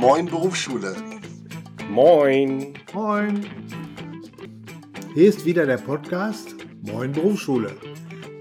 [0.00, 0.96] Moin Berufsschule.
[1.90, 2.72] Moin.
[2.94, 3.44] Moin.
[5.12, 7.72] Hier ist wieder der Podcast Moin Berufsschule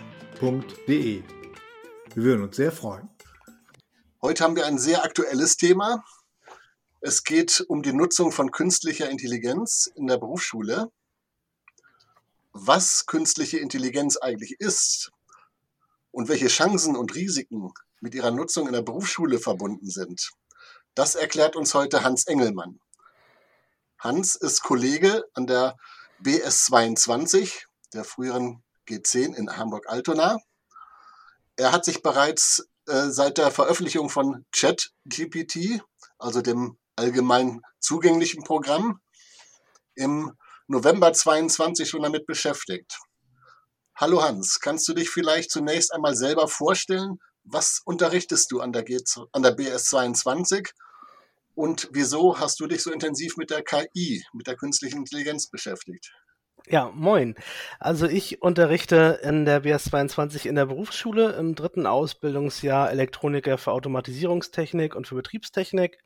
[2.13, 3.10] Wir würden uns sehr freuen.
[4.22, 6.04] Heute haben wir ein sehr aktuelles Thema.
[6.99, 10.91] Es geht um die Nutzung von künstlicher Intelligenz in der Berufsschule.
[12.62, 15.12] Was künstliche Intelligenz eigentlich ist
[16.12, 17.71] und welche Chancen und Risiken
[18.02, 20.32] mit ihrer Nutzung in der Berufsschule verbunden sind,
[20.93, 22.82] das erklärt uns heute Hans Engelmann.
[23.98, 25.77] Hans ist Kollege an der
[26.21, 30.40] BS22, der früheren G10 in Hamburg-Altona.
[31.55, 35.82] Er hat sich bereits äh, seit der Veröffentlichung von ChatGPT,
[36.18, 38.99] also dem allgemein zugänglichen Programm,
[39.96, 40.37] im
[40.71, 42.99] November 22 schon damit beschäftigt.
[43.95, 47.17] Hallo Hans, kannst du dich vielleicht zunächst einmal selber vorstellen?
[47.43, 48.99] Was unterrichtest du an der, G
[49.31, 50.70] an der BS22
[51.55, 56.13] und wieso hast du dich so intensiv mit der KI, mit der künstlichen Intelligenz beschäftigt?
[56.67, 57.34] Ja, moin.
[57.79, 64.95] Also ich unterrichte in der BS22 in der Berufsschule im dritten Ausbildungsjahr Elektroniker für Automatisierungstechnik
[64.95, 65.97] und für Betriebstechnik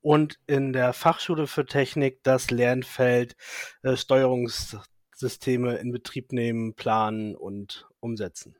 [0.00, 3.36] und in der Fachschule für Technik das Lernfeld
[3.82, 8.56] äh, Steuerungssysteme in Betrieb nehmen, planen und umsetzen.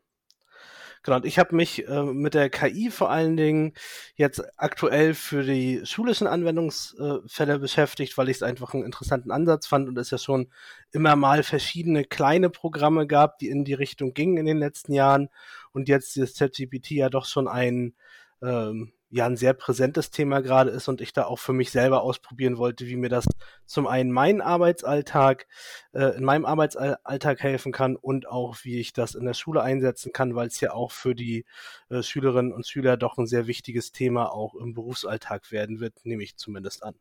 [1.03, 3.73] Genau, und ich habe mich äh, mit der KI vor allen Dingen
[4.17, 9.89] jetzt aktuell für die schulischen Anwendungsfälle beschäftigt, weil ich es einfach einen interessanten Ansatz fand
[9.89, 10.51] und es ja schon
[10.91, 15.29] immer mal verschiedene kleine Programme gab, die in die Richtung gingen in den letzten Jahren
[15.73, 17.95] und jetzt ist ChatGPT ja doch schon ein
[18.43, 22.03] ähm, ja ein sehr präsentes Thema gerade ist und ich da auch für mich selber
[22.03, 23.27] ausprobieren wollte, wie mir das
[23.65, 25.47] zum einen meinen Arbeitsalltag,
[25.93, 30.13] äh, in meinem Arbeitsalltag helfen kann und auch wie ich das in der Schule einsetzen
[30.13, 31.47] kann, weil es ja auch für die
[31.89, 36.23] äh, Schülerinnen und Schüler doch ein sehr wichtiges Thema auch im Berufsalltag werden wird, nehme
[36.23, 36.95] ich zumindest an.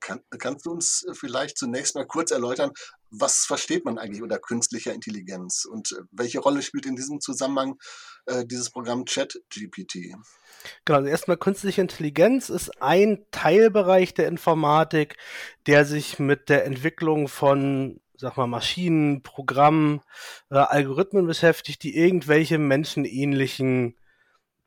[0.00, 2.72] Kann, kannst du uns äh, vielleicht zunächst mal kurz erläutern,
[3.10, 7.78] was versteht man eigentlich unter künstlicher Intelligenz und äh, welche Rolle spielt in diesem Zusammenhang
[8.26, 10.14] äh, dieses Programm ChatGPT?
[10.84, 15.16] Genau, also erstmal künstliche Intelligenz ist ein Teilbereich der Informatik,
[15.66, 20.02] der sich mit der Entwicklung von sag mal, Maschinen, Programmen,
[20.50, 23.96] äh, Algorithmen beschäftigt, die irgendwelche menschenähnlichen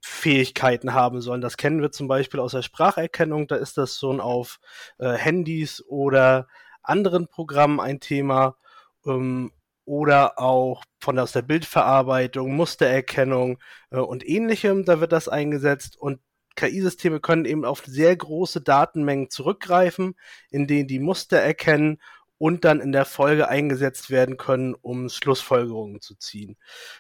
[0.06, 1.40] Fähigkeiten haben sollen.
[1.40, 3.48] Das kennen wir zum Beispiel aus der Spracherkennung.
[3.48, 4.60] Da ist das schon auf
[4.98, 6.48] äh, Handys oder
[6.82, 8.58] anderen Programmen ein Thema.
[9.06, 9.54] Ähm,
[9.86, 13.60] oder auch von aus der Bildverarbeitung, Mustererkennung
[13.92, 14.84] äh, und ähnlichem.
[14.84, 16.20] Da wird das eingesetzt und
[16.56, 20.16] KI-Systeme können eben auf sehr große Datenmengen zurückgreifen,
[20.52, 22.00] in denen die Muster erkennen
[22.44, 26.58] und dann in der Folge eingesetzt werden können, um Schlussfolgerungen zu ziehen.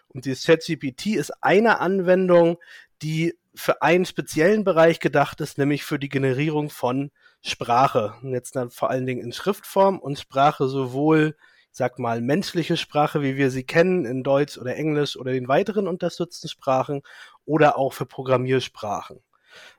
[0.08, 2.60] Und dieses ChatGPT ist eine Anwendung,
[3.04, 8.16] die für einen speziellen Bereich gedacht ist, nämlich für die Generierung von Sprache.
[8.24, 11.36] Und jetzt dann vor allen Dingen in Schriftform und Sprache sowohl,
[11.72, 15.48] ich sag mal, menschliche Sprache, wie wir sie kennen, in Deutsch oder Englisch oder den
[15.48, 17.04] weiteren unterstützten Sprachen
[17.46, 19.20] oder auch für Programmiersprachen.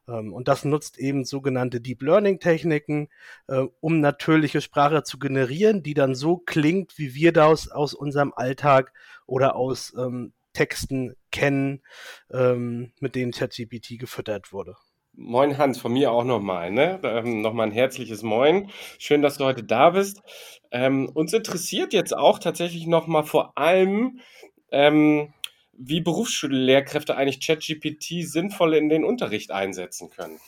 [0.06, 3.08] Ähm, und das nutzt eben sogenannte Deep Learning Techniken,
[3.48, 8.32] äh, um natürliche Sprache zu generieren, die dann so klingt, wie wir das aus unserem
[8.34, 8.92] Alltag
[9.26, 11.82] oder aus ähm, Texten kennen,
[12.32, 14.76] ähm, mit denen ChatGPT gefüttert wurde.
[15.16, 16.70] Moin Hans, von mir auch nochmal.
[16.72, 16.98] Ne?
[17.04, 18.70] Ähm, nochmal ein herzliches Moin.
[18.98, 20.22] Schön, dass du heute da bist.
[20.72, 24.20] Ähm, uns interessiert jetzt auch tatsächlich nochmal vor allem,
[24.72, 25.32] ähm,
[25.72, 30.40] wie Berufsschullehrkräfte eigentlich ChatGPT sinnvoll in den Unterricht einsetzen können.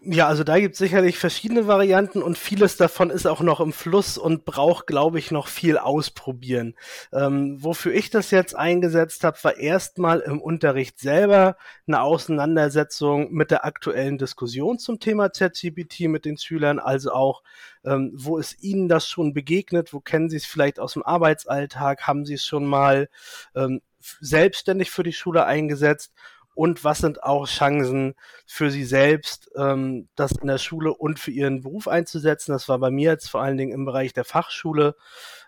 [0.00, 3.72] Ja, also da gibt es sicherlich verschiedene Varianten und vieles davon ist auch noch im
[3.72, 6.74] Fluss und braucht, glaube ich, noch viel ausprobieren.
[7.12, 11.56] Ähm, wofür ich das jetzt eingesetzt habe, war erstmal im Unterricht selber
[11.86, 17.42] eine Auseinandersetzung mit der aktuellen Diskussion zum Thema ChatGPT mit den Schülern, also auch,
[17.84, 22.06] ähm, wo ist Ihnen das schon begegnet, wo kennen Sie es vielleicht aus dem Arbeitsalltag,
[22.06, 23.08] haben Sie es schon mal
[23.54, 26.12] ähm, selbstständig für die Schule eingesetzt
[26.54, 28.14] und was sind auch Chancen
[28.46, 32.52] für sie selbst, ähm, das in der Schule und für ihren Beruf einzusetzen.
[32.52, 34.94] Das war bei mir jetzt vor allen Dingen im Bereich der Fachschule,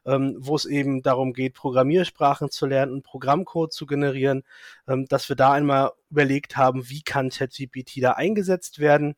[0.07, 4.45] ähm, wo es eben darum geht, Programmiersprachen zu lernen und Programmcode zu generieren,
[4.89, 9.15] ähm, dass wir da einmal überlegt haben, wie kann ChatGPT da eingesetzt werden.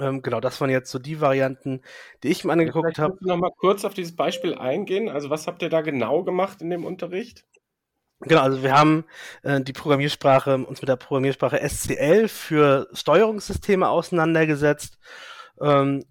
[0.00, 1.80] Ähm, genau, das waren jetzt so die Varianten,
[2.22, 3.16] die ich mir angeguckt habe.
[3.20, 5.08] Noch mal kurz auf dieses Beispiel eingehen.
[5.08, 7.44] Also was habt ihr da genau gemacht in dem Unterricht?
[8.26, 9.04] Genau, also wir haben
[9.42, 14.98] äh, die Programmiersprache, uns mit der Programmiersprache SCL für Steuerungssysteme auseinandergesetzt.
[15.60, 16.04] Ähm,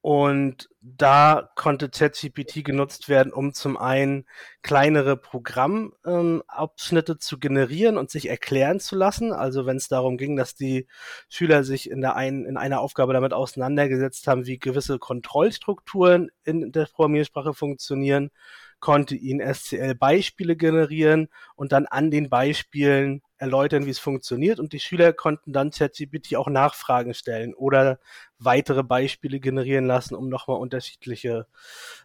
[0.00, 4.24] und da konnte ChatGPT genutzt werden, um zum einen
[4.62, 9.32] kleinere Programmabschnitte ähm, zu generieren und sich erklären zu lassen.
[9.32, 10.86] Also wenn es darum ging, dass die
[11.28, 16.72] Schüler sich in, der einen, in einer Aufgabe damit auseinandergesetzt haben, wie gewisse Kontrollstrukturen in
[16.72, 18.30] der Programmiersprache funktionieren,
[18.80, 24.60] konnte ihnen SCL-Beispiele generieren und dann an den Beispielen erläutern, wie es funktioniert.
[24.60, 27.98] Und die Schüler konnten dann ChatGPT auch Nachfragen stellen oder
[28.38, 31.46] weitere Beispiele generieren lassen, um nochmal unterschiedliche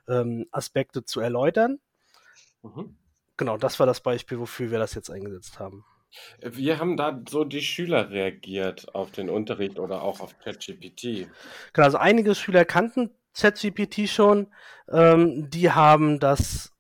[0.08, 1.80] ähm, Aspekte zu erläutern.
[2.64, 2.98] Mhm.
[3.38, 5.86] Genau, das war das Beispiel, wofür wir das jetzt eingesetzt haben.
[6.42, 11.28] Wie haben da so die Schüler reagiert auf den Unterricht oder auch auf ChatGPT?
[11.74, 14.48] Genau, also einige Schüler kannten ChatGPT schon.
[14.92, 16.74] Ähm, die haben das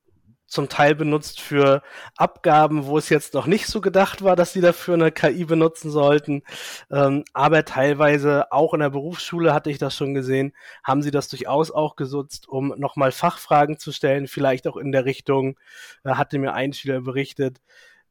[0.53, 1.81] zum Teil benutzt für
[2.15, 5.89] Abgaben, wo es jetzt noch nicht so gedacht war, dass sie dafür eine KI benutzen
[5.89, 6.43] sollten.
[6.91, 10.53] Ähm, aber teilweise auch in der Berufsschule hatte ich das schon gesehen,
[10.83, 15.05] haben sie das durchaus auch genutzt, um nochmal Fachfragen zu stellen, vielleicht auch in der
[15.05, 15.57] Richtung,
[16.03, 17.59] äh, hatte mir ein Schüler berichtet,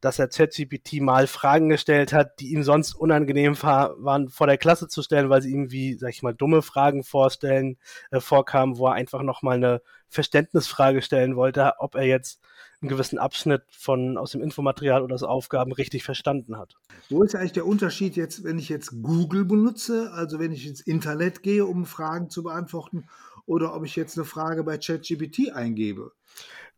[0.03, 4.89] dass er ChatGPT mal Fragen gestellt hat, die ihm sonst unangenehm waren, vor der Klasse
[4.89, 7.79] zu stellen, weil sie ihm wie, sag ich mal, dumme Fragen vorstellen,
[8.11, 12.41] äh, vorkamen, wo er einfach nochmal eine Verständnisfrage stellen wollte, ob er jetzt
[12.81, 16.75] einen gewissen Abschnitt von aus dem Infomaterial oder aus Aufgaben richtig verstanden hat.
[17.09, 20.81] Wo ist eigentlich der Unterschied jetzt, wenn ich jetzt Google benutze, also wenn ich ins
[20.81, 23.05] Internet gehe, um Fragen zu beantworten,
[23.47, 26.13] oder ob ich jetzt eine Frage bei ChatGPT eingebe?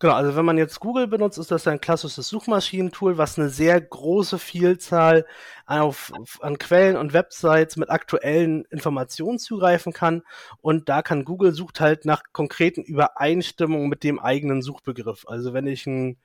[0.01, 3.81] Genau, also wenn man jetzt Google benutzt, ist das ein klassisches Suchmaschinentool, was eine sehr
[3.81, 5.25] große Vielzahl
[5.67, 10.23] auf, an Quellen und Websites mit aktuellen Informationen zugreifen kann.
[10.61, 15.27] Und da kann Google sucht halt nach konkreten Übereinstimmungen mit dem eigenen Suchbegriff.
[15.29, 16.19] Also wenn ich ein,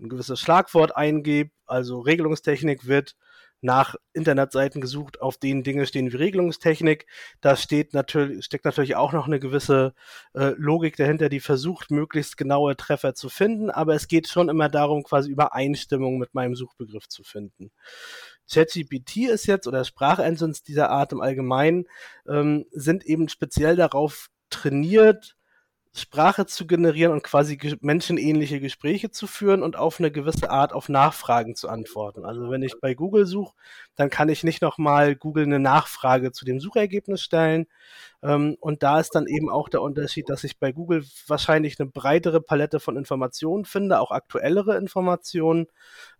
[0.00, 3.16] ein gewisses Schlagwort eingebe, also Regelungstechnik wird
[3.60, 7.06] nach Internetseiten gesucht, auf denen Dinge stehen wie Regelungstechnik.
[7.40, 9.94] Da steht natürlich, steckt natürlich auch noch eine gewisse
[10.34, 14.68] äh, Logik dahinter, die versucht, möglichst genaue Treffer zu finden, aber es geht schon immer
[14.68, 17.70] darum, quasi Übereinstimmung mit meinem Suchbegriff zu finden.
[18.50, 21.86] ChatGPT ist jetzt oder Sprachengines dieser Art im Allgemeinen
[22.28, 25.36] ähm, sind eben speziell darauf trainiert,
[25.98, 30.88] Sprache zu generieren und quasi menschenähnliche Gespräche zu führen und auf eine gewisse Art auf
[30.88, 32.24] Nachfragen zu antworten.
[32.24, 33.54] Also wenn ich bei Google suche,
[33.96, 37.66] dann kann ich nicht nochmal Google eine Nachfrage zu dem Suchergebnis stellen.
[38.22, 41.90] Ähm, und da ist dann eben auch der Unterschied, dass ich bei Google wahrscheinlich eine
[41.90, 45.66] breitere Palette von Informationen finde, auch aktuellere Informationen.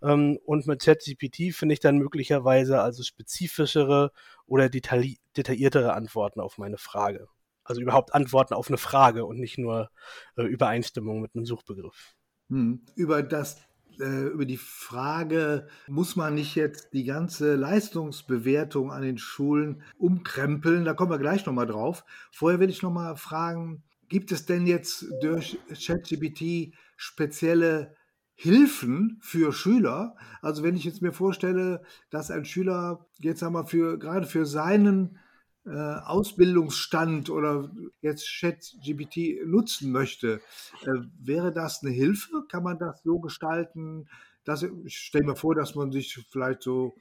[0.02, 4.12] Ähm, und mit ChatGPT finde ich dann möglicherweise also spezifischere
[4.46, 7.28] oder detailliertere Antworten auf meine Frage.
[7.68, 9.90] Also überhaupt Antworten auf eine Frage und nicht nur
[10.36, 12.14] äh, Übereinstimmung mit einem Suchbegriff.
[12.48, 12.80] Hm.
[12.94, 13.58] Über das
[14.00, 20.84] äh, über die Frage, muss man nicht jetzt die ganze Leistungsbewertung an den Schulen umkrempeln?
[20.84, 22.04] Da kommen wir gleich nochmal drauf.
[22.32, 27.94] Vorher will ich nochmal fragen, gibt es denn jetzt durch ChatGPT spezielle
[28.34, 30.16] Hilfen für Schüler?
[30.40, 35.18] Also wenn ich jetzt mir vorstelle, dass ein Schüler jetzt einmal für gerade für seinen
[35.68, 37.70] äh, Ausbildungsstand oder
[38.00, 40.40] jetzt ChatGPT nutzen möchte,
[40.82, 42.44] äh, wäre das eine Hilfe?
[42.48, 44.08] Kann man das so gestalten?
[44.44, 46.94] Dass, ich stelle mir vor, dass man sich vielleicht so,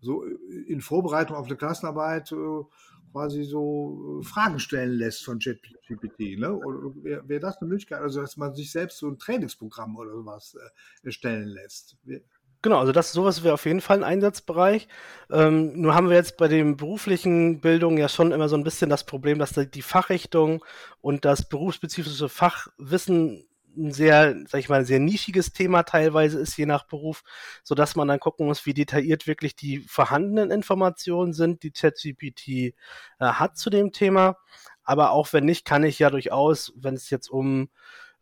[0.00, 2.62] so in Vorbereitung auf eine Klassenarbeit äh,
[3.12, 6.38] quasi so Fragen stellen lässt von ChatGPT.
[6.38, 6.60] Ne?
[7.02, 10.56] Wäre wär das eine Möglichkeit, also dass man sich selbst so ein Trainingsprogramm oder sowas
[11.02, 11.96] erstellen lässt?
[12.62, 14.86] Genau, also das sowas wäre auf jeden Fall ein Einsatzbereich.
[15.30, 18.90] Ähm, nur haben wir jetzt bei den beruflichen Bildungen ja schon immer so ein bisschen
[18.90, 20.62] das Problem, dass die Fachrichtung
[21.00, 26.66] und das berufsspezifische Fachwissen ein sehr, sag ich mal, sehr nischiges Thema teilweise ist, je
[26.66, 27.22] nach Beruf,
[27.62, 32.48] so dass man dann gucken muss, wie detailliert wirklich die vorhandenen Informationen sind, die ChatGPT
[32.48, 32.72] äh,
[33.20, 34.36] hat zu dem Thema.
[34.82, 37.70] Aber auch wenn nicht, kann ich ja durchaus, wenn es jetzt um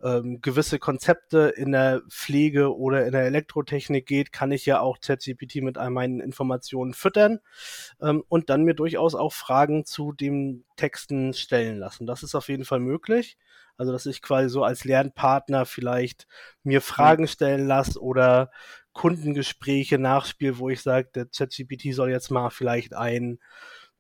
[0.02, 5.00] ähm, gewisse Konzepte in der Pflege oder in der Elektrotechnik geht, kann ich ja auch
[5.00, 7.40] ChatGPT mit all meinen Informationen füttern
[8.00, 12.06] ähm, und dann mir durchaus auch Fragen zu den Texten stellen lassen.
[12.06, 13.36] Das ist auf jeden Fall möglich.
[13.76, 16.26] Also, dass ich quasi so als Lernpartner vielleicht
[16.64, 18.50] mir Fragen stellen lasse oder
[18.92, 23.38] Kundengespräche nachspiele, wo ich sage, der ChatGPT soll jetzt mal vielleicht einen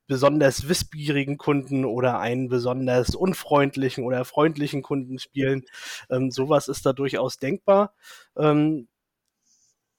[0.08, 5.64] besonders wissbierigen Kunden oder einen besonders unfreundlichen oder freundlichen Kunden spielen.
[6.10, 7.94] Ähm, sowas ist da durchaus denkbar.
[8.36, 8.88] Ähm,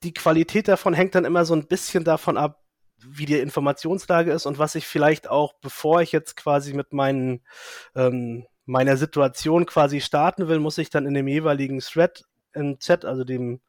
[0.04, 2.64] die Qualität davon hängt dann immer so ein bisschen davon ab,
[2.98, 7.42] wie die Informationslage ist und was ich vielleicht auch, bevor ich jetzt quasi mit meinen,
[7.96, 13.06] ähm, meiner Situation quasi starten will, muss ich dann in dem jeweiligen Thread im Chat,
[13.06, 13.62] also dem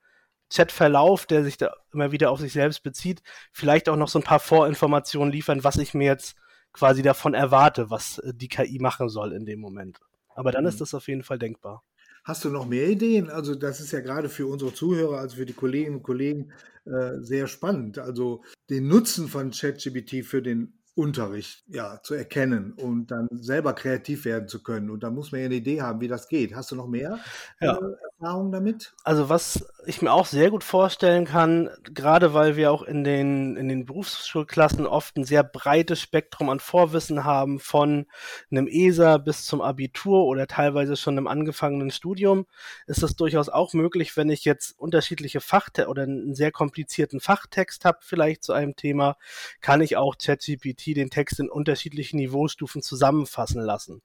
[0.53, 4.25] Chatverlauf, der sich da immer wieder auf sich selbst bezieht, vielleicht auch noch so ein
[4.25, 6.37] paar Vorinformationen liefern, was ich mir jetzt
[6.73, 10.01] quasi davon erwarte, was äh, die KI machen soll in dem Moment.
[10.35, 10.69] Aber dann mhm.
[10.69, 11.85] ist das auf jeden Fall denkbar.
[12.25, 13.31] Hast du noch mehr Ideen?
[13.31, 16.53] Also das ist ja gerade für unsere Zuhörer, also für die Kolleginnen und Kollegen
[16.85, 17.99] äh, sehr spannend.
[17.99, 24.27] Also den Nutzen von ChatGPT für den Unterricht ja, zu erkennen und dann selber kreativ
[24.27, 24.91] werden zu können.
[24.91, 26.55] Und da muss man ja eine Idee haben, wie das geht.
[26.55, 27.19] Hast du noch mehr
[27.59, 27.75] ja.
[27.75, 28.93] äh, Erfahrung damit?
[29.03, 33.57] Also was ich mir auch sehr gut vorstellen kann, gerade weil wir auch in den,
[33.57, 38.05] in den Berufsschulklassen oft ein sehr breites Spektrum an Vorwissen haben, von
[38.51, 42.45] einem ESA bis zum Abitur oder teilweise schon einem angefangenen Studium,
[42.87, 47.87] ist es durchaus auch möglich, wenn ich jetzt unterschiedliche Fachte oder einen sehr komplizierten Fachtext
[47.87, 49.17] habe, vielleicht zu einem Thema,
[49.63, 54.03] kann ich auch ChatGPT den Text in unterschiedlichen Niveaustufen zusammenfassen lassen.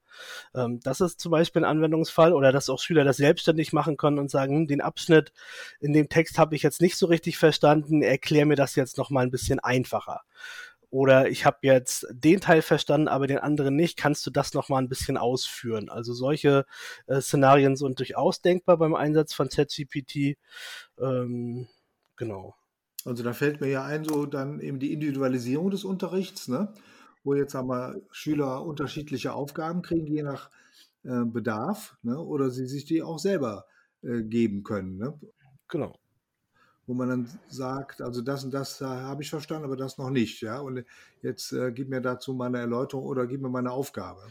[0.54, 4.20] Ähm, das ist zum Beispiel ein Anwendungsfall oder dass auch Schüler das selbstständig machen können
[4.20, 5.32] und sagen, hm, den Abschnitt
[5.80, 9.10] in dem Text habe ich jetzt nicht so richtig verstanden, erklär mir das jetzt noch
[9.10, 10.22] mal ein bisschen einfacher.
[10.96, 13.98] Oder ich habe jetzt den Teil verstanden, aber den anderen nicht.
[13.98, 15.90] Kannst du das noch mal ein bisschen ausführen?
[15.90, 16.66] Also solche
[17.08, 20.38] äh, Szenarien sind durchaus denkbar beim Einsatz von ChatGPT.
[20.98, 21.68] Ähm,
[22.16, 22.56] genau.
[23.06, 26.74] Also da fällt mir ja ein, so dann eben die Individualisierung des Unterrichts, ne?
[27.24, 30.50] wo jetzt aber Schüler unterschiedliche Aufgaben kriegen, je nach
[31.04, 32.20] äh, Bedarf, ne?
[32.20, 33.66] oder sie sich die auch selber
[34.02, 34.98] äh, geben können.
[34.98, 35.14] Ne?
[35.68, 35.94] Genau.
[36.88, 40.10] Wo man dann sagt, also das und das da habe ich verstanden, aber das noch
[40.10, 40.42] nicht.
[40.42, 40.60] Ja?
[40.60, 40.84] Und
[41.22, 44.22] jetzt äh, gib mir dazu meine Erläuterung oder gib mir meine Aufgabe.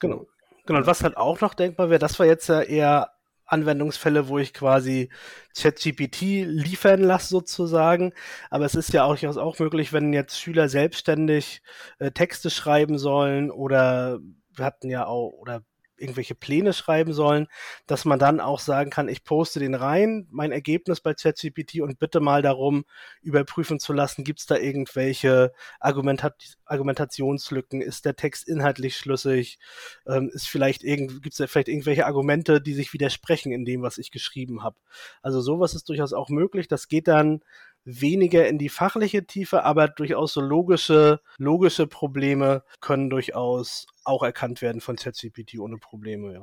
[0.00, 0.26] Genau.
[0.66, 3.12] Genau, und was halt auch noch denkbar wäre, das war jetzt ja eher
[3.46, 5.10] Anwendungsfälle, wo ich quasi
[5.56, 8.12] ChatGPT liefern lasse sozusagen.
[8.50, 11.62] Aber es ist ja auch, auch möglich, wenn jetzt Schüler selbstständig
[11.98, 14.18] äh, Texte schreiben sollen oder
[14.54, 15.62] wir hatten ja auch, oder
[15.98, 17.46] irgendwelche Pläne schreiben sollen,
[17.86, 21.98] dass man dann auch sagen kann, ich poste den rein, mein Ergebnis bei ChatGPT und
[21.98, 22.84] bitte mal darum
[23.22, 29.58] überprüfen zu lassen, gibt es da irgendwelche Argumentat Argumentationslücken, ist der Text inhaltlich schlüssig,
[30.06, 33.82] ähm, ist vielleicht irgend, gibt es da vielleicht irgendwelche Argumente, die sich widersprechen in dem,
[33.82, 34.76] was ich geschrieben habe.
[35.22, 36.68] Also sowas ist durchaus auch möglich.
[36.68, 37.40] Das geht dann
[37.86, 44.60] weniger in die fachliche Tiefe, aber durchaus so logische, logische Probleme können durchaus auch erkannt
[44.60, 46.40] werden von ChatGPT ohne Probleme, ja.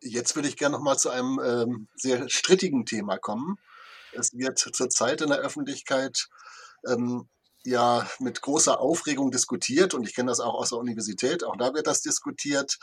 [0.00, 3.58] Jetzt würde ich gerne noch mal zu einem ähm, sehr strittigen Thema kommen.
[4.12, 6.28] Es wird zurzeit in der Öffentlichkeit
[6.86, 7.28] ähm,
[7.64, 11.74] ja mit großer Aufregung diskutiert und ich kenne das auch aus der Universität, auch da
[11.74, 12.78] wird das diskutiert.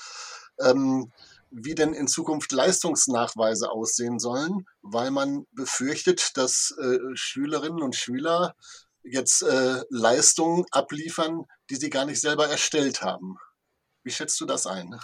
[0.59, 1.11] Ähm,
[1.55, 8.55] wie denn in Zukunft Leistungsnachweise aussehen sollen, weil man befürchtet, dass äh, Schülerinnen und Schüler
[9.03, 13.37] jetzt äh, Leistungen abliefern, die sie gar nicht selber erstellt haben.
[14.03, 14.99] Wie schätzt du das ein?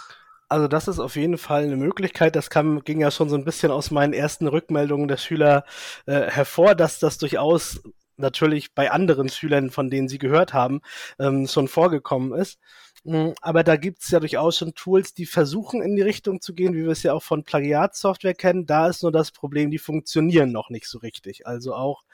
[0.48, 2.36] Also das ist auf jeden Fall eine Möglichkeit.
[2.36, 5.64] Das kam, ging ja schon so ein bisschen aus meinen ersten Rückmeldungen der Schüler
[6.04, 7.80] äh, hervor, dass das durchaus
[8.22, 10.80] natürlich bei anderen Schülern, von denen sie gehört haben,
[11.18, 12.58] ähm, schon vorgekommen ist.
[13.04, 16.54] Hm, aber da gibt es ja durchaus schon Tools, die versuchen in die Richtung zu
[16.54, 18.66] gehen, wie wir es ja auch von Plagiatsoftware kennen.
[18.66, 21.46] Da ist nur das Problem, die funktionieren noch nicht so richtig.
[21.46, 22.04] Also auch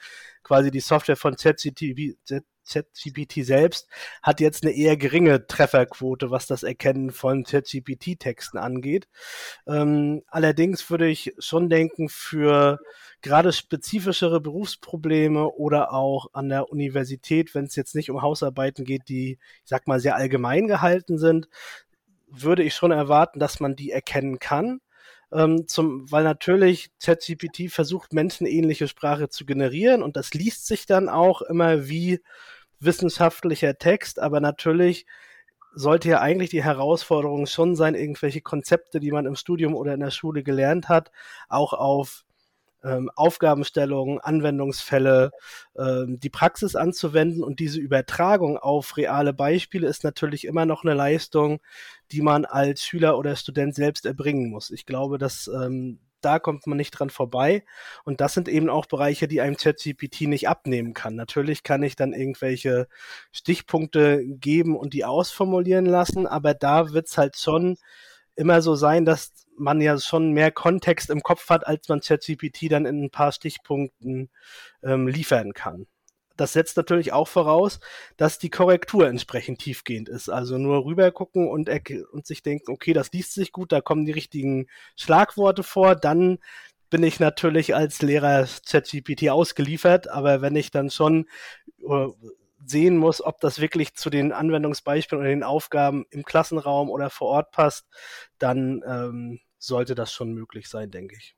[0.43, 2.17] quasi die Software von ChatGPT,
[2.69, 3.87] ChatGPT selbst
[4.21, 9.07] hat jetzt eine eher geringe Trefferquote, was das Erkennen von ChatGPT-Texten angeht.
[9.67, 12.79] Ähm, allerdings würde ich schon denken, für
[13.21, 19.09] gerade spezifischere Berufsprobleme oder auch an der Universität, wenn es jetzt nicht um Hausarbeiten geht,
[19.09, 21.49] die, ich sag mal, sehr allgemein gehalten sind,
[22.27, 24.81] würde ich schon erwarten, dass man die erkennen kann.
[25.31, 31.07] Ähm, zum, weil natürlich ChatGPT versucht, menschenähnliche Sprache zu generieren und das liest sich dann
[31.07, 32.19] auch immer wie
[32.79, 35.05] wissenschaftlicher Text, aber natürlich
[35.73, 39.99] sollte ja eigentlich die Herausforderung schon sein, irgendwelche Konzepte, die man im Studium oder in
[39.99, 41.11] der Schule gelernt hat,
[41.47, 42.25] auch auf
[42.83, 45.31] ähm, Aufgabenstellungen, Anwendungsfälle,
[45.77, 50.93] ähm, die Praxis anzuwenden und diese Übertragung auf reale Beispiele ist natürlich immer noch eine
[50.93, 51.59] Leistung,
[52.11, 54.71] die man als Schüler oder Student selbst erbringen muss.
[54.71, 57.63] Ich glaube, dass ähm, da kommt man nicht dran vorbei.
[58.03, 61.15] Und das sind eben auch Bereiche, die einem ChatGPT nicht abnehmen kann.
[61.15, 62.87] Natürlich kann ich dann irgendwelche
[63.31, 67.77] Stichpunkte geben und die ausformulieren lassen, aber da wird's halt schon
[68.35, 72.71] immer so sein, dass man ja schon mehr Kontext im Kopf hat, als man ChatGPT
[72.71, 74.29] dann in ein paar Stichpunkten
[74.83, 75.87] ähm, liefern kann.
[76.39, 77.79] Das setzt natürlich auch voraus,
[78.17, 80.29] dass die Korrektur entsprechend tiefgehend ist.
[80.29, 81.69] Also nur rüber gucken und,
[82.11, 86.39] und sich denken, okay, das liest sich gut, da kommen die richtigen Schlagworte vor, dann
[86.89, 91.27] bin ich natürlich als Lehrer ChatGPT ausgeliefert, aber wenn ich dann schon
[91.87, 92.07] äh,
[92.65, 97.27] sehen muss, ob das wirklich zu den Anwendungsbeispielen oder den Aufgaben im Klassenraum oder vor
[97.27, 97.87] Ort passt,
[98.37, 101.35] dann ähm, sollte das schon möglich sein, denke ich.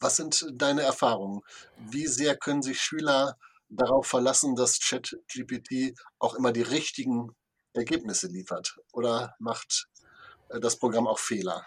[0.00, 1.42] Was sind deine Erfahrungen?
[1.78, 3.36] Wie sehr können sich Schüler
[3.68, 7.34] darauf verlassen, dass ChatGPT auch immer die richtigen
[7.72, 8.76] Ergebnisse liefert?
[8.92, 9.88] Oder macht
[10.50, 11.64] äh, das Programm auch Fehler?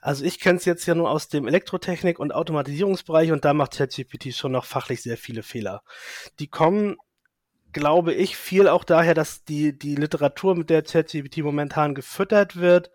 [0.00, 3.76] Also ich kenne es jetzt ja nur aus dem Elektrotechnik- und Automatisierungsbereich und da macht
[3.76, 5.82] ChatGPT schon noch fachlich sehr viele Fehler.
[6.38, 6.96] Die kommen
[7.72, 12.90] glaube ich, viel auch daher, dass die, die Literatur, mit der ChatGPT momentan gefüttert wird,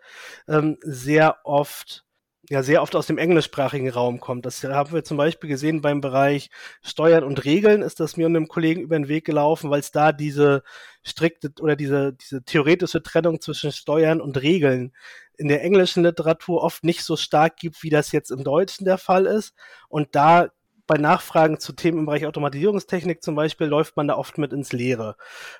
[0.46, 2.04] ähm, sehr oft
[2.48, 4.46] ja sehr oft aus dem englischsprachigen Raum kommt.
[4.46, 6.50] Das haben wir zum Beispiel gesehen beim Bereich
[6.82, 9.90] Steuern und Regeln, ist das mir und einem Kollegen über den Weg gelaufen, weil es
[9.90, 10.62] da diese
[11.02, 14.92] strikte oder diese, diese theoretische Trennung zwischen Steuern und Regeln
[15.36, 18.98] in der englischen Literatur oft nicht so stark gibt, wie das jetzt im Deutschen der
[18.98, 19.54] Fall ist.
[19.88, 20.48] Und da
[20.88, 24.72] bei Nachfragen zu Themen im Bereich Automatisierungstechnik zum Beispiel läuft man da oft mit ins
[24.72, 25.16] Leere.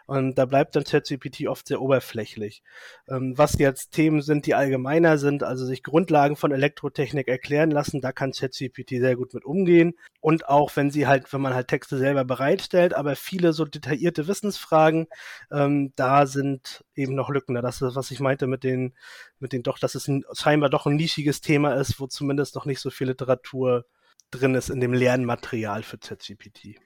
[0.07, 2.63] Und da bleibt dann ChatGPT oft sehr oberflächlich.
[3.09, 8.01] Ähm, was jetzt Themen sind, die allgemeiner sind, also sich Grundlagen von Elektrotechnik erklären lassen,
[8.01, 9.95] da kann ChatGPT sehr gut mit umgehen.
[10.21, 14.29] Und auch wenn sie halt, wenn man halt Texte selber bereitstellt, aber viele so detaillierte
[14.29, 15.09] Wissensfragen,
[15.53, 17.55] ähm, da sind eben noch Lücken.
[17.55, 18.95] Das ist, was ich meinte mit den,
[19.41, 22.65] mit den doch, dass es ein, scheinbar doch ein nischiges Thema ist, wo zumindest noch
[22.65, 23.85] nicht so viel Literatur
[24.31, 26.77] drin ist in dem Lernmaterial für ChatGPT.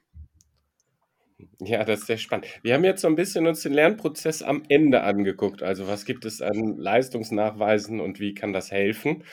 [1.60, 2.46] Ja, das ist sehr spannend.
[2.62, 5.62] Wir haben jetzt so ein bisschen uns den Lernprozess am Ende angeguckt.
[5.62, 9.24] Also was gibt es an Leistungsnachweisen und wie kann das helfen?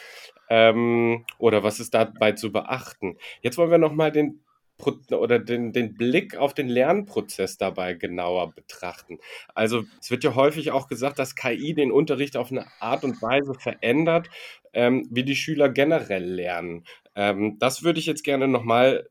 [0.50, 3.18] Ähm, oder was ist dabei zu beachten?
[3.42, 4.42] Jetzt wollen wir nochmal den
[4.80, 9.20] den, den Blick auf den Lernprozess dabei genauer betrachten.
[9.54, 13.22] Also es wird ja häufig auch gesagt, dass KI den Unterricht auf eine Art und
[13.22, 14.30] Weise verändert,
[14.74, 16.86] ähm, wie die Schüler generell lernen.
[17.16, 19.08] Ähm, das würde ich jetzt gerne nochmal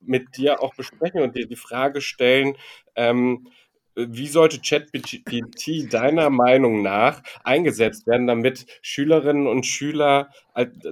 [0.00, 2.56] mit dir auch besprechen und dir die Frage stellen,
[2.96, 3.48] ähm,
[3.96, 10.30] wie sollte ChatGPT deiner Meinung nach eingesetzt werden, damit Schülerinnen und Schüler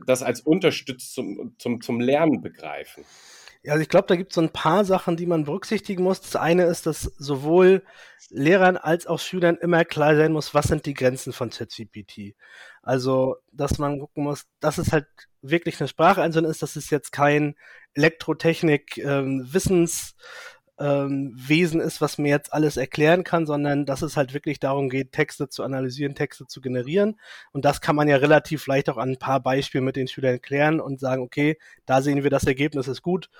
[0.07, 3.05] das als Unterstützung zum, zum Lernen begreifen?
[3.65, 6.21] Ja, also ich glaube, da gibt es so ein paar Sachen, die man berücksichtigen muss.
[6.21, 7.85] Das eine ist, dass sowohl
[8.29, 12.35] Lehrern als auch Schülern immer klar sein muss, was sind die Grenzen von ChatGPT.
[12.83, 15.07] Also, dass man gucken muss, dass es halt
[15.43, 17.55] wirklich eine Sprache ist, dass es jetzt kein
[17.95, 19.01] Elektrotechnik
[20.83, 24.89] ähm, Wesen ist, was mir jetzt alles erklären kann, sondern dass es halt wirklich darum
[24.89, 27.21] geht, Texte zu analysieren, Texte zu generieren.
[27.53, 30.33] Und das kann man ja relativ leicht auch an ein paar Beispielen mit den Schülern
[30.33, 33.31] erklären und sagen, okay, da sehen wir, das Ergebnis ist gut.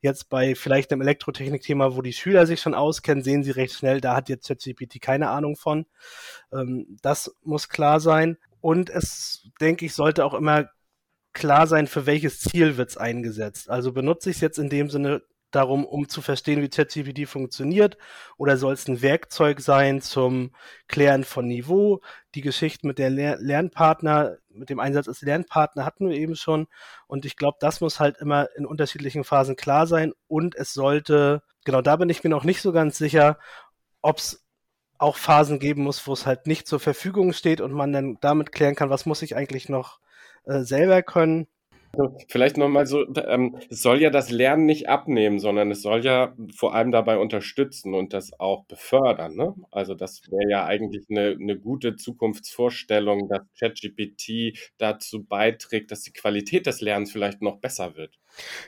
[0.00, 4.00] Jetzt bei vielleicht einem Elektrotechnik-Thema, wo die Schüler sich schon auskennen, sehen sie recht schnell,
[4.00, 5.86] da hat jetzt ChatGPT keine Ahnung von.
[6.52, 8.38] Ähm, das muss klar sein.
[8.60, 10.68] Und es, denke ich, sollte auch immer
[11.32, 13.70] klar sein, für welches Ziel wird es eingesetzt.
[13.70, 17.96] Also benutze ich es jetzt in dem Sinne darum, um zu verstehen, wie ChatGPT funktioniert?
[18.36, 20.52] Oder soll es ein Werkzeug sein zum
[20.86, 22.00] Klären von Niveau?
[22.34, 26.66] Die Geschichte mit der Ler Lernpartner, mit dem Einsatz als Lernpartner hatten wir eben schon.
[27.06, 30.12] Und ich glaube, das muss halt immer in unterschiedlichen Phasen klar sein.
[30.26, 33.38] Und es sollte, genau da bin ich mir noch nicht so ganz sicher,
[34.02, 34.44] ob es
[34.98, 38.52] auch Phasen geben muss, wo es halt nicht zur Verfügung steht und man dann damit
[38.52, 40.00] klären kann, was muss ich eigentlich noch
[40.44, 41.46] äh, selber können.
[42.28, 46.34] Vielleicht nochmal so, ähm, es soll ja das Lernen nicht abnehmen, sondern es soll ja
[46.54, 49.34] vor allem dabei unterstützen und das auch befördern.
[49.34, 49.54] Ne?
[49.70, 56.12] Also das wäre ja eigentlich eine, eine gute Zukunftsvorstellung, dass ChatGPT dazu beiträgt, dass die
[56.12, 58.18] Qualität des Lernens vielleicht noch besser wird.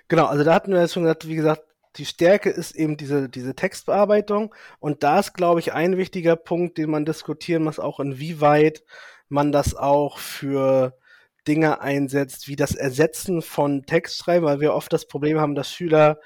[0.09, 1.63] Genau, also da hatten wir ja schon gesagt, wie gesagt,
[1.97, 6.79] die Stärke ist eben diese, diese Textbearbeitung und da ist, glaube ich, ein wichtiger Punkt,
[6.79, 8.85] den man diskutieren muss, auch inwieweit
[9.29, 10.97] man das auch für
[11.51, 16.21] Dinge einsetzt, wie das Ersetzen von Textschreiben, weil wir oft das Problem haben, dass Schüler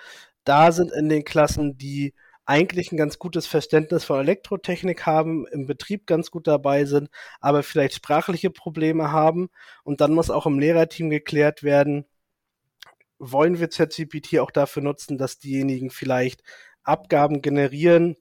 [0.44, 2.12] da sind in den Klassen, die
[2.44, 7.08] eigentlich ein ganz gutes Verständnis von Elektrotechnik haben, im Betrieb ganz gut dabei sind,
[7.40, 9.48] aber vielleicht sprachliche Probleme haben.
[9.82, 12.04] Und dann muss auch im Lehrerteam geklärt werden,
[13.18, 16.42] wollen wir ChatGPT auch dafür nutzen, dass diejenigen vielleicht
[16.82, 18.16] Abgaben generieren,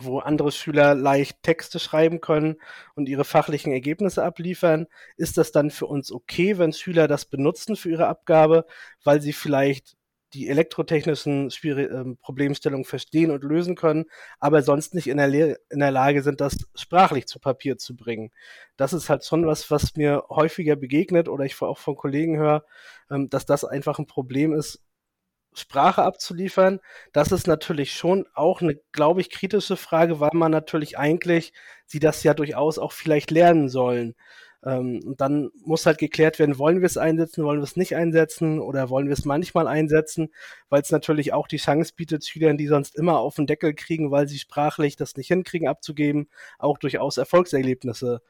[0.00, 2.56] wo andere Schüler leicht Texte schreiben können
[2.94, 7.76] und ihre fachlichen Ergebnisse abliefern, ist das dann für uns okay, wenn Schüler das benutzen
[7.76, 8.66] für ihre Abgabe,
[9.04, 9.96] weil sie vielleicht
[10.34, 14.06] die elektrotechnischen Schwierig äh, Problemstellungen verstehen und lösen können,
[14.40, 15.28] aber sonst nicht in der,
[15.70, 18.32] in der Lage sind, das sprachlich zu Papier zu bringen.
[18.76, 22.64] Das ist halt schon was, was mir häufiger begegnet oder ich auch von Kollegen höre,
[23.10, 24.82] ähm, dass das einfach ein Problem ist,
[25.54, 26.80] Sprache abzuliefern.
[27.12, 31.52] Das ist natürlich schon auch eine, glaube ich, kritische Frage, weil man natürlich eigentlich
[31.86, 34.14] sie das ja durchaus auch vielleicht lernen sollen.
[34.64, 37.96] Ähm, und dann muss halt geklärt werden, wollen wir es einsetzen, wollen wir es nicht
[37.96, 40.30] einsetzen oder wollen wir es manchmal einsetzen,
[40.70, 44.10] weil es natürlich auch die Chance bietet, Schülern, die sonst immer auf den Deckel kriegen,
[44.10, 48.22] weil sie sprachlich das nicht hinkriegen, abzugeben, auch durchaus Erfolgserlebnisse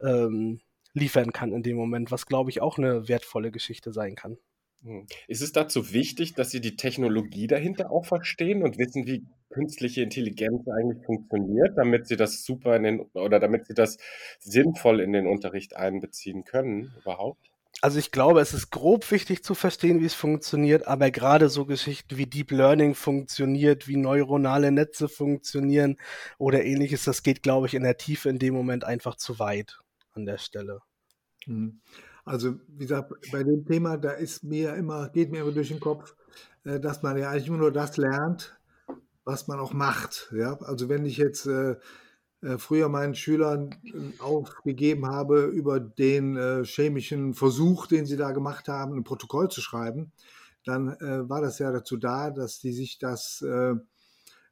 [0.00, 0.60] ähm,
[0.94, 4.38] liefern kann in dem Moment, was glaube ich auch eine wertvolle Geschichte sein kann.
[4.82, 5.06] Hm.
[5.28, 10.02] Ist es dazu wichtig, dass Sie die Technologie dahinter auch verstehen und wissen, wie künstliche
[10.02, 13.98] Intelligenz eigentlich funktioniert, damit Sie das super in den oder damit Sie das
[14.40, 17.52] sinnvoll in den Unterricht einbeziehen können überhaupt?
[17.80, 21.64] Also ich glaube, es ist grob wichtig zu verstehen, wie es funktioniert, aber gerade so
[21.64, 25.96] Geschichten wie Deep Learning funktioniert, wie neuronale Netze funktionieren
[26.38, 29.80] oder ähnliches, das geht, glaube ich, in der Tiefe in dem Moment einfach zu weit
[30.12, 30.80] an der Stelle.
[31.46, 31.80] Mhm.
[32.24, 35.80] Also, wie gesagt, bei dem Thema, da ist mir immer, geht mir immer durch den
[35.80, 36.14] Kopf,
[36.64, 38.56] äh, dass man ja eigentlich immer nur das lernt,
[39.24, 40.32] was man auch macht.
[40.36, 40.58] Ja?
[40.60, 41.76] Also wenn ich jetzt äh,
[42.42, 43.74] äh früher meinen Schülern
[44.18, 50.12] aufgegeben habe, über den chemischen Versuch, den sie da gemacht haben, ein Protokoll zu schreiben,
[50.64, 50.88] dann
[51.28, 53.44] war das ja dazu da, dass die sich das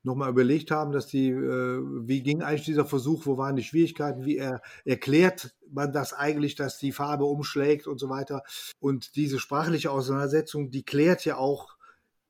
[0.02, 4.24] nochmal überlegt haben, dass die, äh, wie ging eigentlich dieser Versuch, wo waren die Schwierigkeiten,
[4.24, 8.42] wie er, erklärt man das eigentlich, dass die Farbe umschlägt und so weiter.
[8.78, 11.76] Und diese sprachliche Auseinandersetzung, die klärt ja auch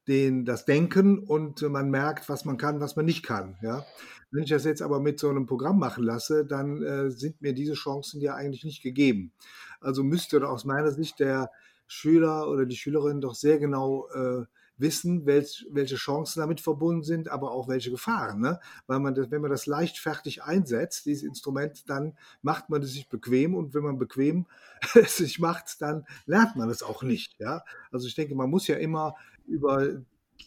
[0.09, 3.57] den, das Denken und man merkt, was man kann, was man nicht kann.
[3.63, 3.85] Ja?
[4.31, 7.53] Wenn ich das jetzt aber mit so einem Programm machen lasse, dann äh, sind mir
[7.53, 9.33] diese Chancen ja eigentlich nicht gegeben.
[9.81, 11.51] Also müsste aus meiner Sicht der
[11.87, 14.45] Schüler oder die Schülerin doch sehr genau äh,
[14.81, 18.41] wissen, welch, welche Chancen damit verbunden sind, aber auch welche Gefahren.
[18.41, 18.61] Ne?
[18.87, 23.09] Weil man das, wenn man das leichtfertig einsetzt, dieses Instrument, dann macht man es sich
[23.09, 24.47] bequem und wenn man bequem
[24.95, 27.39] es sich macht, dann lernt man es auch nicht.
[27.39, 27.65] Ja?
[27.93, 29.15] Also ich denke, man muss ja immer
[29.47, 30.03] über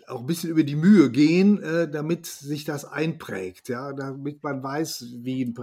[0.07, 4.63] auch ein bisschen über die Mühe gehen, äh, damit sich das einprägt, ja, damit man
[4.63, 5.53] weiß, wie ein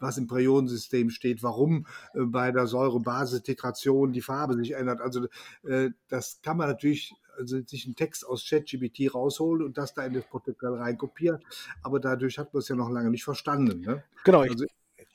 [0.00, 5.00] was im Präionensystem steht, warum äh, bei der Säurebase-Titration die Farbe sich ändert.
[5.00, 5.26] Also
[5.64, 10.04] äh, das kann man natürlich also sich einen Text aus ChatGPT rausholen und das da
[10.04, 11.42] in das Protokoll reinkopieren.
[11.82, 13.80] Aber dadurch hat man es ja noch lange nicht verstanden.
[13.80, 14.04] Ne?
[14.24, 14.40] Genau.
[14.40, 14.66] Also,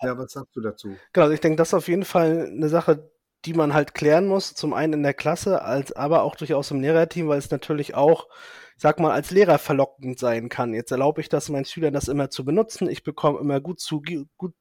[0.02, 0.96] ja, was sagst du dazu?
[1.14, 3.12] Genau, also ich denke, das ist auf jeden Fall eine Sache,
[3.46, 4.54] die man halt klären muss.
[4.54, 8.28] Zum einen in der Klasse, als aber auch durchaus im Lehrerteam, weil es natürlich auch
[8.80, 10.74] sag mal, als Lehrer verlockend sein kann.
[10.74, 12.90] Jetzt erlaube ich das meinen Schülern, das immer zu benutzen.
[12.90, 14.02] Ich bekomme immer gut zu,
[14.38, 14.56] gut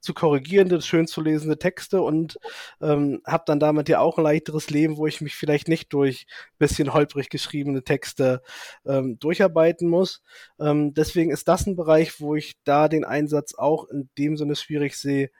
[0.00, 2.38] zu korrigierende, schön zu lesende Texte und
[2.80, 6.26] ähm, habe dann damit ja auch ein leichteres Leben, wo ich mich vielleicht nicht durch
[6.56, 8.40] bisschen holprig geschriebene Texte
[8.86, 10.22] ähm, durcharbeiten muss.
[10.58, 14.56] Ähm, deswegen ist das ein Bereich, wo ich da den Einsatz auch in dem Sinne
[14.56, 15.30] schwierig sehe,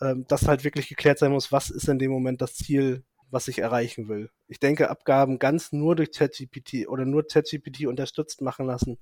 [0.00, 3.04] ähm, dass halt wirklich geklärt sein muss, was ist in dem Moment das Ziel
[3.34, 4.30] was ich erreichen will.
[4.46, 8.98] Ich denke, Abgaben ganz nur durch ChatGPT oder nur ChatGPT unterstützt machen lassen,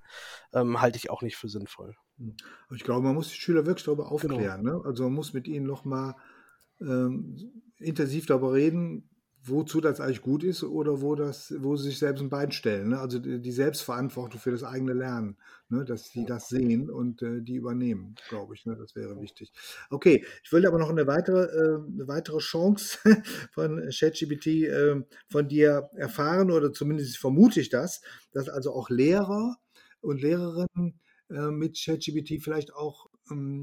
[0.52, 1.94] ähm, halte ich auch nicht für sinnvoll.
[2.16, 2.34] Hm.
[2.74, 4.14] Ich glaube, man muss die Schüler wirklich darüber genau.
[4.14, 4.64] aufklären.
[4.64, 4.78] Genau.
[4.78, 4.84] Ne?
[4.86, 6.16] Also man muss mit ihnen nochmal
[6.80, 7.36] ähm,
[7.78, 9.10] intensiv darüber reden,
[9.44, 12.90] wozu das eigentlich gut ist oder wo, das, wo sie sich selbst ein Bein stellen.
[12.90, 12.98] Ne?
[13.00, 15.36] Also die, Selbstverantwortung für das eigene Lernen,
[15.68, 15.84] ne?
[15.84, 18.66] dass sie das sehen und äh, die übernehmen, glaube ich.
[18.66, 18.76] Ne?
[18.76, 19.52] Das wäre wichtig.
[19.90, 22.98] Okay, ich will aber noch eine weitere, äh, eine weitere Chance
[23.52, 28.00] von ChatGPT äh, von dir erfahren oder zumindest vermute ich das,
[28.32, 29.56] dass also auch Lehrer
[30.00, 31.00] und Lehrerinnen
[31.30, 33.08] äh, mit ChatGPT vielleicht auch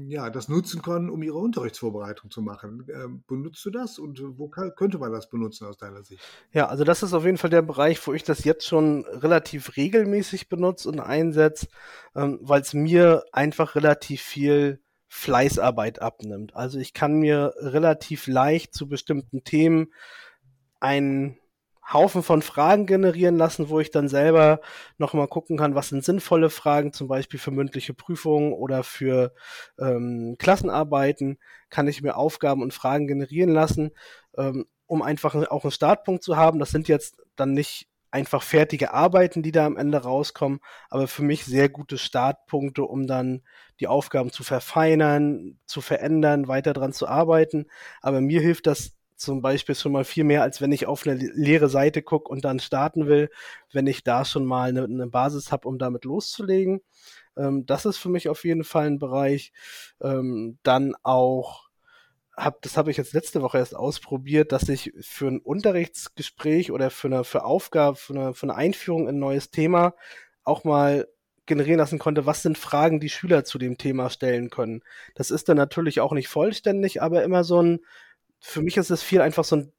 [0.08, 2.86] ja, das nutzen können, um ihre Unterrichtsvorbereitung zu machen.
[2.92, 6.22] Ähm, benutzt du das und wo kann, könnte man das benutzen aus deiner Sicht?
[6.52, 9.76] Ja, also das ist auf jeden Fall der Bereich, wo ich das jetzt schon relativ
[9.76, 11.68] regelmäßig benutze und einsetze,
[12.14, 16.54] ähm, weil es mir einfach relativ viel Fleißarbeit abnimmt.
[16.54, 19.92] Also ich kann mir relativ leicht zu bestimmten Themen
[20.78, 21.39] ein
[21.92, 24.60] Haufen von Fragen generieren lassen, wo ich dann selber
[24.98, 29.34] nochmal gucken kann, was sind sinnvolle Fragen, zum Beispiel für mündliche Prüfungen oder für
[29.78, 33.90] ähm, Klassenarbeiten, kann ich mir Aufgaben und Fragen generieren lassen,
[34.36, 36.58] ähm, um einfach auch einen Startpunkt zu haben.
[36.58, 41.22] Das sind jetzt dann nicht einfach fertige Arbeiten, die da am Ende rauskommen, aber für
[41.22, 43.42] mich sehr gute Startpunkte, um dann
[43.78, 47.66] die Aufgaben zu verfeinern, zu verändern, weiter dran zu arbeiten.
[48.00, 51.14] Aber mir hilft das zum Beispiel schon mal viel mehr, als wenn ich auf eine
[51.14, 53.30] leere Seite gucke und dann starten will,
[53.72, 56.80] wenn ich da schon mal eine, eine Basis habe, um damit loszulegen.
[57.36, 59.52] Ähm, das ist für mich auf jeden Fall ein Bereich.
[60.00, 61.68] Ähm, dann auch
[62.36, 66.90] hab, das habe ich jetzt letzte Woche erst ausprobiert, dass ich für ein Unterrichtsgespräch oder
[66.90, 69.94] für eine für Aufgabe, für eine, für eine Einführung in ein neues Thema
[70.44, 71.06] auch mal
[71.46, 74.82] generieren lassen konnte, was sind Fragen, die Schüler zu dem Thema stellen können.
[75.14, 77.80] Das ist dann natürlich auch nicht vollständig, aber immer so ein,
[78.40, 79.72] für mich ist es viel einfach so ein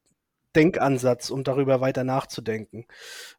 [0.56, 2.86] Denkansatz, um darüber weiter nachzudenken.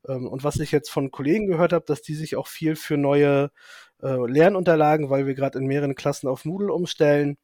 [0.08, 2.96] Ähm, und was ich jetzt von Kollegen gehört habe, dass die sich auch viel für
[2.96, 3.50] neue
[4.02, 7.36] äh, Lernunterlagen, weil wir gerade in mehreren Klassen auf Moodle umstellen,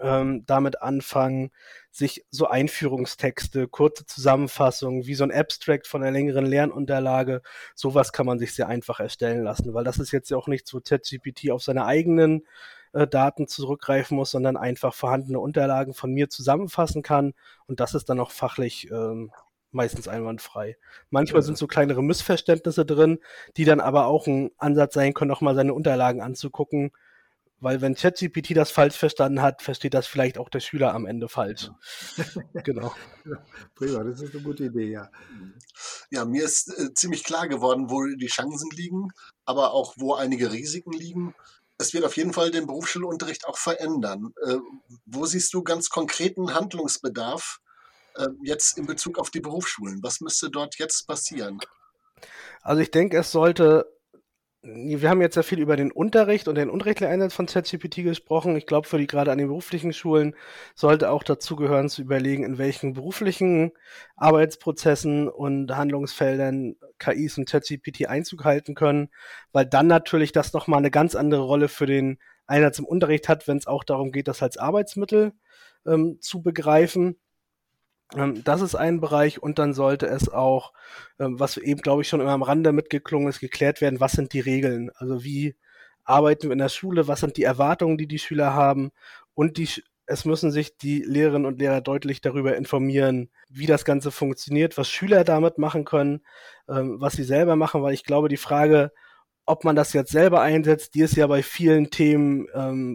[0.00, 1.50] ähm, damit anfangen,
[1.90, 7.42] sich so Einführungstexte, kurze Zusammenfassungen, wie so ein Abstract von einer längeren Lernunterlage,
[7.74, 10.68] sowas kann man sich sehr einfach erstellen lassen, weil das ist jetzt ja auch nicht
[10.68, 12.46] so ChatGPT auf seine eigenen
[12.96, 17.34] äh, Daten zurückgreifen muss, sondern einfach vorhandene Unterlagen von mir zusammenfassen kann
[17.66, 19.30] und das ist dann auch fachlich ähm,
[19.70, 20.76] meistens einwandfrei.
[21.10, 23.18] Manchmal sind so kleinere Missverständnisse drin,
[23.56, 26.92] die dann aber auch ein Ansatz sein können, auch mal seine Unterlagen anzugucken
[27.58, 31.28] weil wenn ChatGPT das falsch verstanden hat, versteht das vielleicht auch der Schüler am Ende
[31.28, 31.70] falsch.
[32.64, 32.94] genau.
[33.74, 35.10] Prima, das ist eine gute Idee, ja.
[36.10, 39.08] Ja, mir ist äh, ziemlich klar geworden, wo die Chancen liegen,
[39.44, 41.34] aber auch wo einige Risiken liegen.
[41.78, 44.32] Es wird auf jeden Fall den Berufsschulunterricht auch verändern.
[44.46, 44.56] Äh,
[45.04, 47.60] wo siehst du ganz konkreten Handlungsbedarf
[48.16, 50.02] äh, jetzt in Bezug auf die Berufsschulen?
[50.02, 51.60] Was müsste dort jetzt passieren?
[52.62, 53.95] Also ich denke, es sollte
[54.66, 58.56] wir haben jetzt ja viel über den Unterricht und den Unterrichtleinsatz von ChatGPT gesprochen.
[58.56, 60.34] Ich glaube, für die gerade an den beruflichen Schulen
[60.74, 63.72] sollte auch dazu gehören, zu überlegen, in welchen beruflichen
[64.16, 69.08] Arbeitsprozessen und Handlungsfeldern KIs und ChatGPT Einzug halten können,
[69.52, 73.46] weil dann natürlich das nochmal eine ganz andere Rolle für den Einsatz im Unterricht hat,
[73.46, 75.32] wenn es auch darum geht, das als Arbeitsmittel
[75.86, 77.16] ähm, zu begreifen.
[78.14, 80.72] Ähm, das ist ein Bereich und dann sollte es auch,
[81.18, 84.32] ähm, was eben, glaube ich, schon immer am Rande mitgeklungen ist, geklärt werden, was sind
[84.32, 84.90] die Regeln?
[84.96, 85.56] Also wie
[86.04, 87.08] arbeiten wir in der Schule?
[87.08, 88.92] Was sind die Erwartungen, die die Schüler haben?
[89.34, 89.68] Und die,
[90.06, 94.88] es müssen sich die Lehrerinnen und Lehrer deutlich darüber informieren, wie das Ganze funktioniert, was
[94.88, 96.24] Schüler damit machen können,
[96.68, 98.92] ähm, was sie selber machen, weil ich glaube, die Frage,
[99.46, 102.48] ob man das jetzt selber einsetzt, die ist ja bei vielen Themen,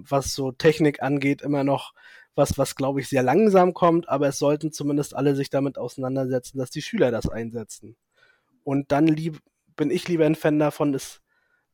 [0.09, 1.93] was so Technik angeht, immer noch
[2.35, 6.57] was, was glaube ich sehr langsam kommt, aber es sollten zumindest alle sich damit auseinandersetzen,
[6.57, 7.95] dass die Schüler das einsetzen.
[8.63, 9.39] Und dann lieb,
[9.75, 11.21] bin ich lieber ein Fan davon, es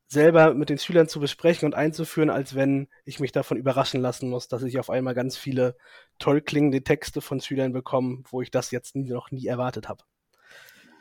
[0.08, 4.30] selber mit den Schülern zu besprechen und einzuführen, als wenn ich mich davon überraschen lassen
[4.30, 5.76] muss, dass ich auf einmal ganz viele
[6.18, 10.02] toll klingende Texte von Schülern bekomme, wo ich das jetzt nie, noch nie erwartet habe.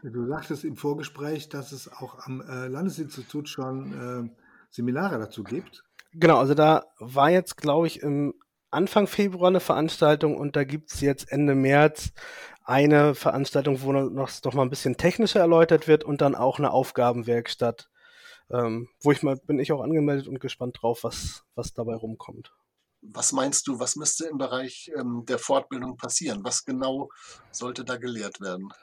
[0.04, 5.84] Du sagtest im Vorgespräch, dass es auch am äh, Landesinstitut schon äh, Seminare dazu gibt.
[6.14, 8.34] Genau, also da war jetzt, glaube ich, im
[8.72, 12.12] Anfang Februar eine Veranstaltung und da gibt es jetzt Ende März
[12.64, 16.72] eine Veranstaltung, wo noch, noch mal ein bisschen technischer erläutert wird und dann auch eine
[16.72, 17.90] Aufgabenwerkstatt,
[18.52, 22.52] ähm, wo ich mal bin ich auch angemeldet und gespannt drauf, was, was dabei rumkommt.
[23.02, 26.44] Was meinst du, was müsste im Bereich ähm, der Fortbildung passieren?
[26.44, 27.10] Was genau
[27.52, 28.74] sollte da gelehrt werden?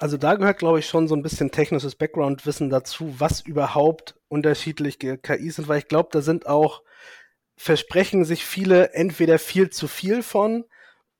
[0.00, 5.18] Also da gehört, glaube ich, schon so ein bisschen technisches Background-Wissen dazu, was überhaupt unterschiedliche
[5.18, 6.82] KIs sind, weil ich glaube, da sind auch
[7.58, 10.64] versprechen sich viele entweder viel zu viel von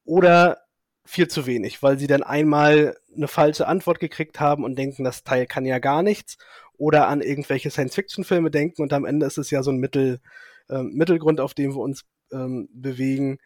[0.05, 0.63] oder
[1.05, 5.25] viel zu wenig, weil sie dann einmal eine falsche Antwort gekriegt haben und denken, das
[5.25, 6.39] Teil kann ja gar nichts
[6.75, 10.21] oder an irgendwelche Science-Fiction-Filme denken und am Ende ist es ja so ein Mittel,
[10.69, 13.39] äh, Mittelgrund, auf dem wir uns ähm, bewegen.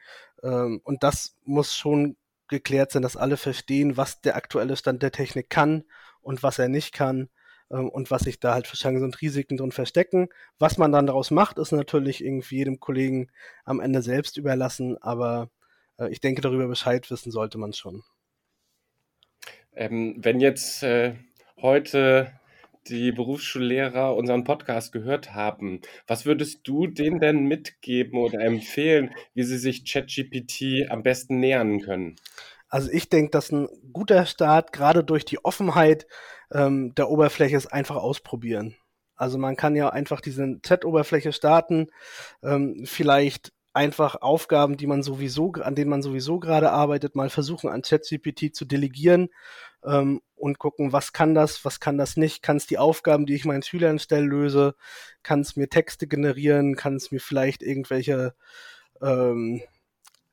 [0.42, 2.16] Ähm, und das muss schon
[2.48, 5.84] geklärt sein, dass alle verstehen, was der aktuelle Stand der Technik kann
[6.20, 7.30] und was er nicht kann
[7.78, 10.28] und was sich da halt für Chancen und Risiken drin verstecken.
[10.58, 13.30] Was man dann daraus macht, ist natürlich irgendwie jedem Kollegen
[13.64, 15.50] am Ende selbst überlassen, aber
[15.98, 18.02] äh, ich denke, darüber Bescheid wissen sollte man schon.
[19.74, 21.14] Ähm, wenn jetzt äh,
[21.60, 22.32] heute
[22.88, 29.44] die Berufsschullehrer unseren Podcast gehört haben, was würdest du denen denn mitgeben oder empfehlen, wie
[29.44, 32.16] sie sich ChatGPT am besten nähern können?
[32.68, 36.06] Also ich denke, dass ein guter Start gerade durch die Offenheit
[36.52, 38.76] ähm, der Oberfläche ist einfach ausprobieren.
[39.16, 41.88] Also man kann ja einfach diese Chat-Oberfläche starten,
[42.42, 47.70] ähm, vielleicht einfach Aufgaben, die man sowieso, an denen man sowieso gerade arbeitet, mal versuchen
[47.70, 49.28] an ChatGPT zu delegieren
[49.84, 53.34] ähm, und gucken, was kann das, was kann das nicht, kann es die Aufgaben, die
[53.34, 54.74] ich meinen Schülern stelle, löse,
[55.22, 58.34] kann es mir Texte generieren, kann es mir vielleicht irgendwelche
[59.00, 59.62] ähm,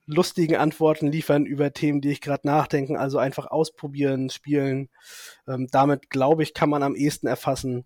[0.09, 2.97] lustigen Antworten liefern über Themen, die ich gerade nachdenken.
[2.97, 4.89] Also einfach ausprobieren, spielen.
[5.47, 7.85] Ähm, damit, glaube ich, kann man am ehesten erfassen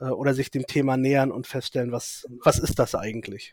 [0.00, 3.52] äh, oder sich dem Thema nähern und feststellen, was, was ist das eigentlich?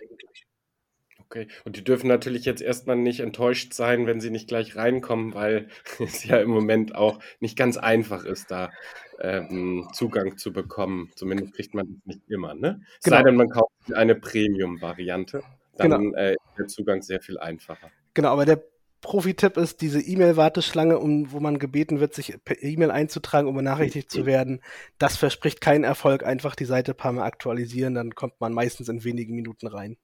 [1.19, 5.35] Okay, und die dürfen natürlich jetzt erstmal nicht enttäuscht sein, wenn sie nicht gleich reinkommen,
[5.35, 5.67] weil
[5.99, 8.71] es ja im Moment auch nicht ganz einfach ist, da
[9.19, 11.11] ähm, Zugang zu bekommen.
[11.15, 12.81] Zumindest kriegt man das nicht immer, ne?
[13.03, 13.17] Genau.
[13.17, 15.43] Sei denn, man kauft eine Premium-Variante
[15.79, 16.17] dann genau.
[16.17, 17.89] äh, ist der Zugang sehr viel einfacher.
[18.19, 18.61] Genau, aber der
[18.99, 24.11] Profi-Tipp ist diese E-Mail-Warteschlange, um, wo man gebeten wird, sich per E-Mail einzutragen, um benachrichtigt
[24.11, 24.61] zu werden.
[24.97, 26.25] Das verspricht keinen Erfolg.
[26.25, 29.95] Einfach die Seite ein paar Mal aktualisieren, dann kommt man meistens in wenigen Minuten rein.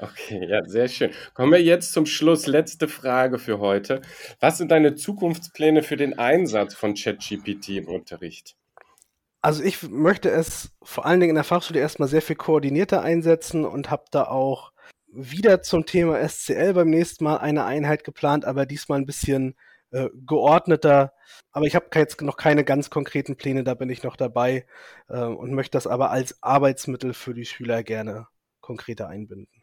[0.00, 1.12] Okay, ja, sehr schön.
[1.34, 2.48] Kommen wir jetzt zum Schluss.
[2.48, 4.02] Letzte Frage für heute.
[4.40, 8.56] Was sind deine Zukunftspläne für den Einsatz von ChatGPT im Unterricht?
[9.40, 13.64] Also ich möchte es vor allen Dingen in der Fachschule erstmal sehr viel koordinierter einsetzen
[13.64, 14.72] und habe da auch
[15.16, 19.54] wieder zum Thema SCL beim nächsten Mal eine Einheit geplant, aber diesmal ein bisschen
[19.90, 21.12] äh, geordneter.
[21.52, 24.66] Aber ich habe jetzt noch keine ganz konkreten Pläne, da bin ich noch dabei
[25.08, 28.28] äh, und möchte das aber als Arbeitsmittel für die Schüler gerne
[28.60, 29.62] konkreter einbinden.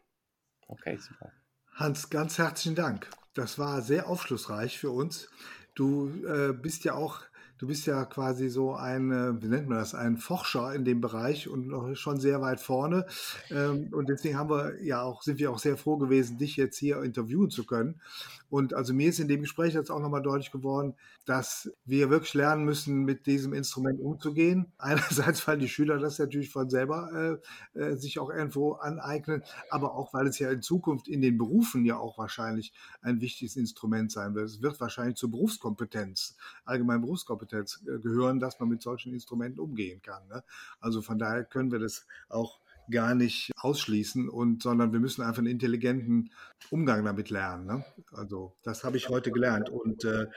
[0.67, 1.31] Okay, super.
[1.75, 3.09] Hans, ganz herzlichen Dank.
[3.33, 5.29] Das war sehr aufschlussreich für uns.
[5.75, 7.21] Du äh, bist ja auch
[7.57, 11.01] du bist ja quasi so ein, äh, wie nennt man das, ein Forscher in dem
[11.01, 13.05] Bereich und noch schon sehr weit vorne.
[13.49, 16.77] Ähm, und deswegen haben wir ja auch, sind wir auch sehr froh gewesen, dich jetzt
[16.77, 18.01] hier interviewen zu können.
[18.49, 22.33] Und also mir ist in dem Gespräch jetzt auch nochmal deutlich geworden, dass wir wirklich
[22.33, 24.71] lernen müssen, mit diesem Instrument umzugehen.
[24.77, 27.39] Einerseits, weil die Schüler das natürlich von selber
[27.75, 31.37] äh, äh, sich auch irgendwo aneignen, aber auch, weil es ja in Zukunft in den
[31.37, 34.45] Berufen ja auch wahrscheinlich ein wichtiges Instrument sein wird.
[34.45, 36.35] Es wird wahrscheinlich zur Berufskompetenz,
[36.65, 40.27] allgemein Berufskompetenz Kompetenz äh, gehören, dass man mit solchen Instrumenten umgehen kann.
[40.27, 40.43] Ne?
[40.79, 42.59] Also von daher können wir das auch
[42.91, 46.31] gar nicht ausschließen und sondern wir müssen einfach einen intelligenten
[46.69, 47.65] Umgang damit lernen.
[47.65, 47.85] Ne?
[48.11, 50.27] Also das habe ich heute gelernt und äh,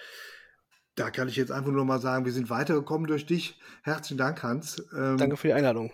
[0.94, 3.60] da kann ich jetzt einfach nur mal sagen, wir sind weitergekommen durch dich.
[3.82, 4.86] Herzlichen Dank, Hans.
[4.96, 5.92] Ähm, Danke für die Einladung.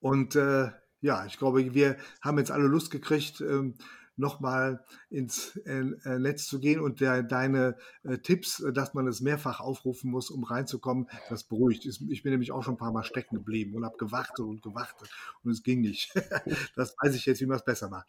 [0.00, 3.74] Und äh, ja, ich glaube, wir haben jetzt alle Lust gekriegt, ähm,
[4.22, 9.20] nochmal ins äh, äh, Netz zu gehen und der, deine äh, Tipps, dass man es
[9.20, 11.84] mehrfach aufrufen muss, um reinzukommen, das beruhigt.
[11.84, 15.10] Ich bin nämlich auch schon ein paar Mal stecken geblieben und habe gewartet und gewartet
[15.44, 16.14] und es ging nicht.
[16.76, 18.06] das weiß ich jetzt, wie man es besser macht.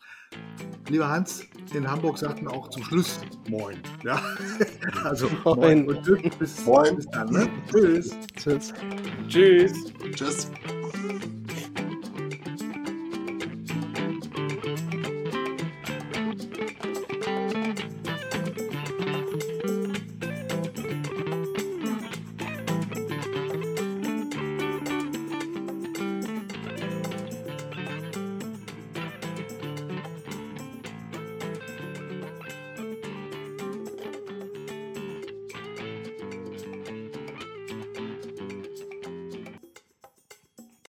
[0.88, 3.82] Lieber Hans, in Hamburg sagten auch zum Schluss Moin.
[4.04, 4.21] Ja?
[5.04, 6.36] Also Moin, und tschüss.
[6.38, 6.95] Bis, Moin.
[6.95, 7.30] bis dann.
[7.30, 7.49] Ne?
[7.69, 8.15] Tschüss.
[8.38, 8.73] Tschüss.
[9.28, 9.73] Tschüss.
[10.15, 10.52] Tschüss.